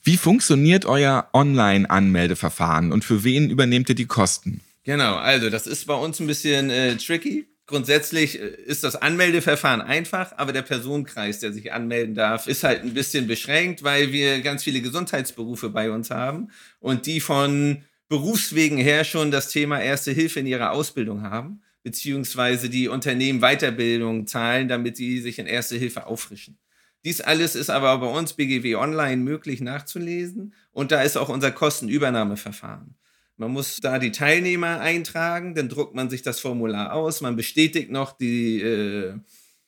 Wie 0.00 0.16
funktioniert 0.16 0.84
euer 0.84 1.28
Online-Anmeldeverfahren 1.32 2.92
und 2.92 3.04
für 3.04 3.24
wen 3.24 3.50
übernehmt 3.50 3.88
ihr 3.88 3.96
die 3.96 4.06
Kosten? 4.06 4.60
Genau, 4.84 5.16
also 5.16 5.48
das 5.48 5.66
ist 5.66 5.86
bei 5.86 5.94
uns 5.94 6.20
ein 6.20 6.26
bisschen 6.26 6.68
äh, 6.70 6.96
tricky. 6.96 7.48
Grundsätzlich 7.66 8.38
äh, 8.38 8.48
ist 8.66 8.84
das 8.84 8.96
Anmeldeverfahren 8.96 9.80
einfach, 9.80 10.32
aber 10.36 10.52
der 10.52 10.62
Personenkreis, 10.62 11.40
der 11.40 11.54
sich 11.54 11.72
anmelden 11.72 12.14
darf, 12.14 12.46
ist 12.46 12.64
halt 12.64 12.82
ein 12.82 12.92
bisschen 12.92 13.26
beschränkt, 13.26 13.82
weil 13.82 14.12
wir 14.12 14.42
ganz 14.42 14.62
viele 14.62 14.82
Gesundheitsberufe 14.82 15.70
bei 15.70 15.90
uns 15.90 16.10
haben 16.10 16.50
und 16.80 17.06
die 17.06 17.20
von 17.20 17.82
Berufswegen 18.08 18.76
her 18.76 19.04
schon 19.04 19.30
das 19.30 19.48
Thema 19.48 19.80
Erste 19.80 20.12
Hilfe 20.12 20.40
in 20.40 20.46
ihrer 20.46 20.72
Ausbildung 20.72 21.22
haben, 21.22 21.62
beziehungsweise 21.82 22.68
die 22.68 22.88
Unternehmen 22.88 23.40
Weiterbildung 23.40 24.26
zahlen, 24.26 24.68
damit 24.68 24.98
sie 24.98 25.20
sich 25.20 25.38
in 25.38 25.46
Erste 25.46 25.76
Hilfe 25.76 26.06
auffrischen. 26.06 26.58
Dies 27.06 27.22
alles 27.22 27.54
ist 27.54 27.70
aber 27.70 27.96
bei 27.98 28.06
uns 28.06 28.34
BGW 28.34 28.76
Online 28.76 29.22
möglich 29.22 29.62
nachzulesen 29.62 30.54
und 30.72 30.92
da 30.92 31.02
ist 31.02 31.16
auch 31.16 31.30
unser 31.30 31.50
Kostenübernahmeverfahren. 31.50 32.96
Man 33.36 33.50
muss 33.50 33.80
da 33.80 33.98
die 33.98 34.12
Teilnehmer 34.12 34.80
eintragen, 34.80 35.54
dann 35.54 35.68
druckt 35.68 35.94
man 35.94 36.08
sich 36.08 36.22
das 36.22 36.40
Formular 36.40 36.92
aus, 36.92 37.20
man 37.20 37.36
bestätigt 37.36 37.90
noch 37.90 38.16
die 38.16 38.60
äh, 38.60 39.14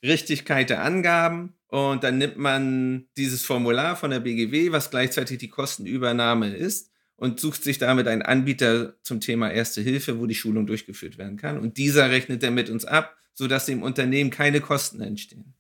Richtigkeit 0.05 0.71
der 0.71 0.85
Angaben 0.85 1.55
und 1.69 2.05
dann 2.05 2.19
nimmt 2.19 2.39
man 2.39 3.07
dieses 3.17 3.43
Formular 3.43 3.97
von 3.97 4.11
der 4.11 4.21
BGW, 4.21 4.71
was 4.71 4.91
gleichzeitig 4.91 5.39
die 5.39 5.49
Kostenübernahme 5.49 6.55
ist, 6.55 6.91
und 7.17 7.41
sucht 7.41 7.65
sich 7.65 7.79
damit 7.79 8.07
einen 8.09 8.23
Anbieter 8.23 8.95
zum 9.03 9.21
Thema 9.21 9.51
Erste 9.51 9.81
Hilfe, 9.81 10.21
wo 10.21 10.27
die 10.27 10.35
Schulung 10.35 10.67
durchgeführt 10.67 11.19
werden 11.19 11.37
kann. 11.37 11.59
Und 11.59 11.79
dieser 11.79 12.11
rechnet 12.11 12.43
dann 12.43 12.55
mit 12.55 12.71
uns 12.71 12.85
ab, 12.85 13.17
sodass 13.35 13.67
dem 13.67 13.83
Unternehmen 13.83 14.31
keine 14.31 14.61
Kosten 14.61 15.01
entstehen. 15.01 15.56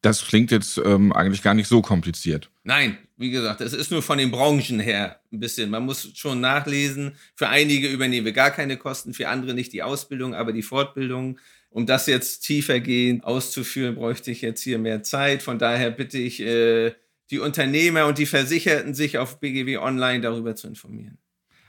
Das 0.00 0.24
klingt 0.24 0.50
jetzt 0.50 0.80
ähm, 0.84 1.12
eigentlich 1.12 1.42
gar 1.42 1.54
nicht 1.54 1.66
so 1.66 1.82
kompliziert. 1.82 2.50
Nein, 2.62 2.98
wie 3.16 3.30
gesagt, 3.30 3.60
es 3.60 3.72
ist 3.72 3.90
nur 3.90 4.02
von 4.02 4.18
den 4.18 4.30
Branchen 4.30 4.78
her 4.78 5.20
ein 5.32 5.40
bisschen. 5.40 5.70
Man 5.70 5.84
muss 5.84 6.10
schon 6.14 6.40
nachlesen. 6.40 7.16
Für 7.34 7.48
einige 7.48 7.88
übernehmen 7.88 8.24
wir 8.24 8.32
gar 8.32 8.52
keine 8.52 8.76
Kosten, 8.76 9.12
für 9.12 9.28
andere 9.28 9.54
nicht 9.54 9.72
die 9.72 9.82
Ausbildung, 9.82 10.34
aber 10.34 10.52
die 10.52 10.62
Fortbildung. 10.62 11.38
Um 11.70 11.84
das 11.84 12.06
jetzt 12.06 12.40
tiefergehend 12.40 13.24
auszuführen, 13.24 13.96
bräuchte 13.96 14.30
ich 14.30 14.40
jetzt 14.40 14.62
hier 14.62 14.78
mehr 14.78 15.02
Zeit. 15.02 15.42
Von 15.42 15.58
daher 15.58 15.90
bitte 15.90 16.18
ich 16.18 16.40
äh, 16.40 16.92
die 17.30 17.40
Unternehmer 17.40 18.06
und 18.06 18.18
die 18.18 18.26
Versicherten, 18.26 18.94
sich 18.94 19.18
auf 19.18 19.40
BGW 19.40 19.78
Online 19.78 20.20
darüber 20.20 20.54
zu 20.54 20.68
informieren. 20.68 21.18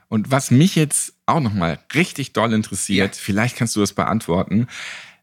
Und 0.07 0.31
was 0.31 0.51
mich 0.51 0.75
jetzt 0.75 1.13
auch 1.25 1.39
nochmal 1.39 1.79
richtig 1.93 2.33
doll 2.33 2.53
interessiert, 2.53 3.15
ja. 3.15 3.21
vielleicht 3.21 3.55
kannst 3.55 3.75
du 3.75 3.79
das 3.79 3.93
beantworten. 3.93 4.67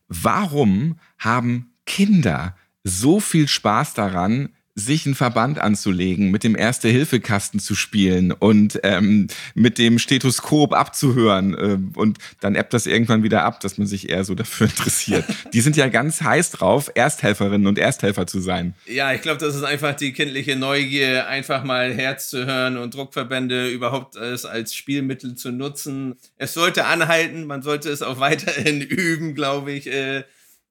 Warum 0.08 0.98
haben 1.18 1.72
Kinder 1.86 2.56
so 2.86 3.20
viel 3.20 3.48
Spaß 3.48 3.94
daran, 3.94 4.50
sich 4.78 5.06
einen 5.06 5.14
Verband 5.14 5.58
anzulegen, 5.58 6.30
mit 6.30 6.44
dem 6.44 6.54
Erste-Hilfe-Kasten 6.54 7.60
zu 7.60 7.74
spielen 7.74 8.30
und 8.30 8.78
ähm, 8.82 9.26
mit 9.54 9.78
dem 9.78 9.98
Stethoskop 9.98 10.74
abzuhören. 10.74 11.54
Äh, 11.54 11.98
und 11.98 12.18
dann 12.40 12.54
ebbt 12.54 12.74
das 12.74 12.86
irgendwann 12.86 13.22
wieder 13.22 13.42
ab, 13.42 13.58
dass 13.60 13.78
man 13.78 13.86
sich 13.86 14.10
eher 14.10 14.22
so 14.24 14.34
dafür 14.34 14.66
interessiert. 14.70 15.24
die 15.54 15.62
sind 15.62 15.78
ja 15.78 15.88
ganz 15.88 16.20
heiß 16.20 16.50
drauf, 16.50 16.90
Ersthelferinnen 16.94 17.66
und 17.66 17.78
Ersthelfer 17.78 18.26
zu 18.26 18.40
sein. 18.40 18.74
Ja, 18.84 19.14
ich 19.14 19.22
glaube, 19.22 19.38
das 19.38 19.56
ist 19.56 19.64
einfach 19.64 19.94
die 19.96 20.12
kindliche 20.12 20.56
Neugier, 20.56 21.26
einfach 21.26 21.64
mal 21.64 21.94
Herz 21.94 22.28
zu 22.28 22.44
hören 22.44 22.76
und 22.76 22.94
Druckverbände 22.94 23.70
überhaupt 23.70 24.18
als 24.18 24.74
Spielmittel 24.74 25.36
zu 25.36 25.52
nutzen. 25.52 26.16
Es 26.36 26.52
sollte 26.52 26.84
anhalten, 26.84 27.46
man 27.46 27.62
sollte 27.62 27.88
es 27.88 28.02
auch 28.02 28.20
weiterhin 28.20 28.82
üben, 28.82 29.34
glaube 29.34 29.72
ich. 29.72 29.86
Äh, 29.86 30.24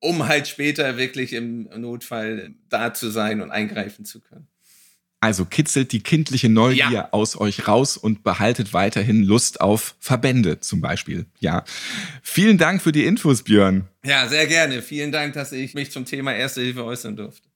um 0.05 0.27
halt 0.27 0.47
später 0.47 0.97
wirklich 0.97 1.33
im 1.33 1.63
Notfall 1.75 2.53
da 2.69 2.93
zu 2.93 3.09
sein 3.09 3.41
und 3.41 3.51
eingreifen 3.51 4.05
zu 4.05 4.21
können. 4.21 4.47
Also 5.19 5.45
kitzelt 5.45 5.91
die 5.91 6.01
kindliche 6.01 6.49
Neugier 6.49 6.91
ja. 6.91 7.09
aus 7.11 7.39
euch 7.39 7.67
raus 7.67 7.97
und 7.97 8.23
behaltet 8.23 8.73
weiterhin 8.73 9.23
Lust 9.23 9.59
auf 9.59 9.95
Verbände 9.99 10.59
zum 10.59 10.81
Beispiel. 10.81 11.25
Ja. 11.39 11.63
Vielen 12.21 12.59
Dank 12.59 12.83
für 12.83 12.91
die 12.91 13.05
Infos, 13.05 13.41
Björn. 13.41 13.87
Ja, 14.05 14.27
sehr 14.27 14.45
gerne. 14.45 14.83
Vielen 14.83 15.11
Dank, 15.11 15.33
dass 15.33 15.51
ich 15.51 15.73
mich 15.73 15.91
zum 15.91 16.05
Thema 16.05 16.35
Erste 16.35 16.61
Hilfe 16.61 16.85
äußern 16.85 17.15
durfte. 17.15 17.49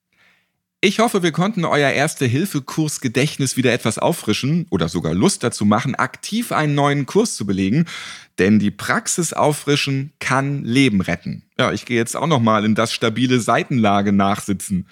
Ich 0.81 0.99
hoffe, 0.99 1.23
wir 1.23 1.33
konnten 1.33 1.65
euer 1.65 1.91
Erste-Hilfe-Kurs 1.91 3.01
Gedächtnis 3.01 3.57
wieder 3.57 3.73
etwas 3.73 3.97
auffrischen 3.97 4.65
oder 4.69 4.87
sogar 4.87 5.13
Lust 5.13 5.43
dazu 5.43 5.65
machen, 5.65 5.93
aktiv 5.95 6.53
einen 6.53 6.73
neuen 6.73 7.05
Kurs 7.05 7.35
zu 7.35 7.45
belegen. 7.45 7.85
Denn 8.37 8.59
die 8.59 8.71
Praxis 8.71 9.33
auffrischen 9.33 10.13
kann 10.19 10.63
Leben 10.63 11.01
retten. 11.01 11.43
Ja, 11.57 11.73
ich 11.73 11.83
gehe 11.83 11.97
jetzt 11.97 12.15
auch 12.15 12.27
noch 12.27 12.39
mal 12.39 12.63
in 12.63 12.75
das 12.75 12.93
stabile 12.93 13.41
Seitenlage 13.41 14.13
nachsitzen. 14.13 14.87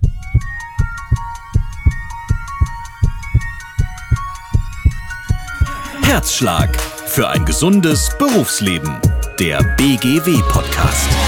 Herzschlag 6.05 6.75
für 7.07 7.29
ein 7.29 7.45
gesundes 7.45 8.17
Berufsleben 8.19 8.99
der 9.39 9.63
BGW 9.77 10.41
Podcast. 10.49 11.24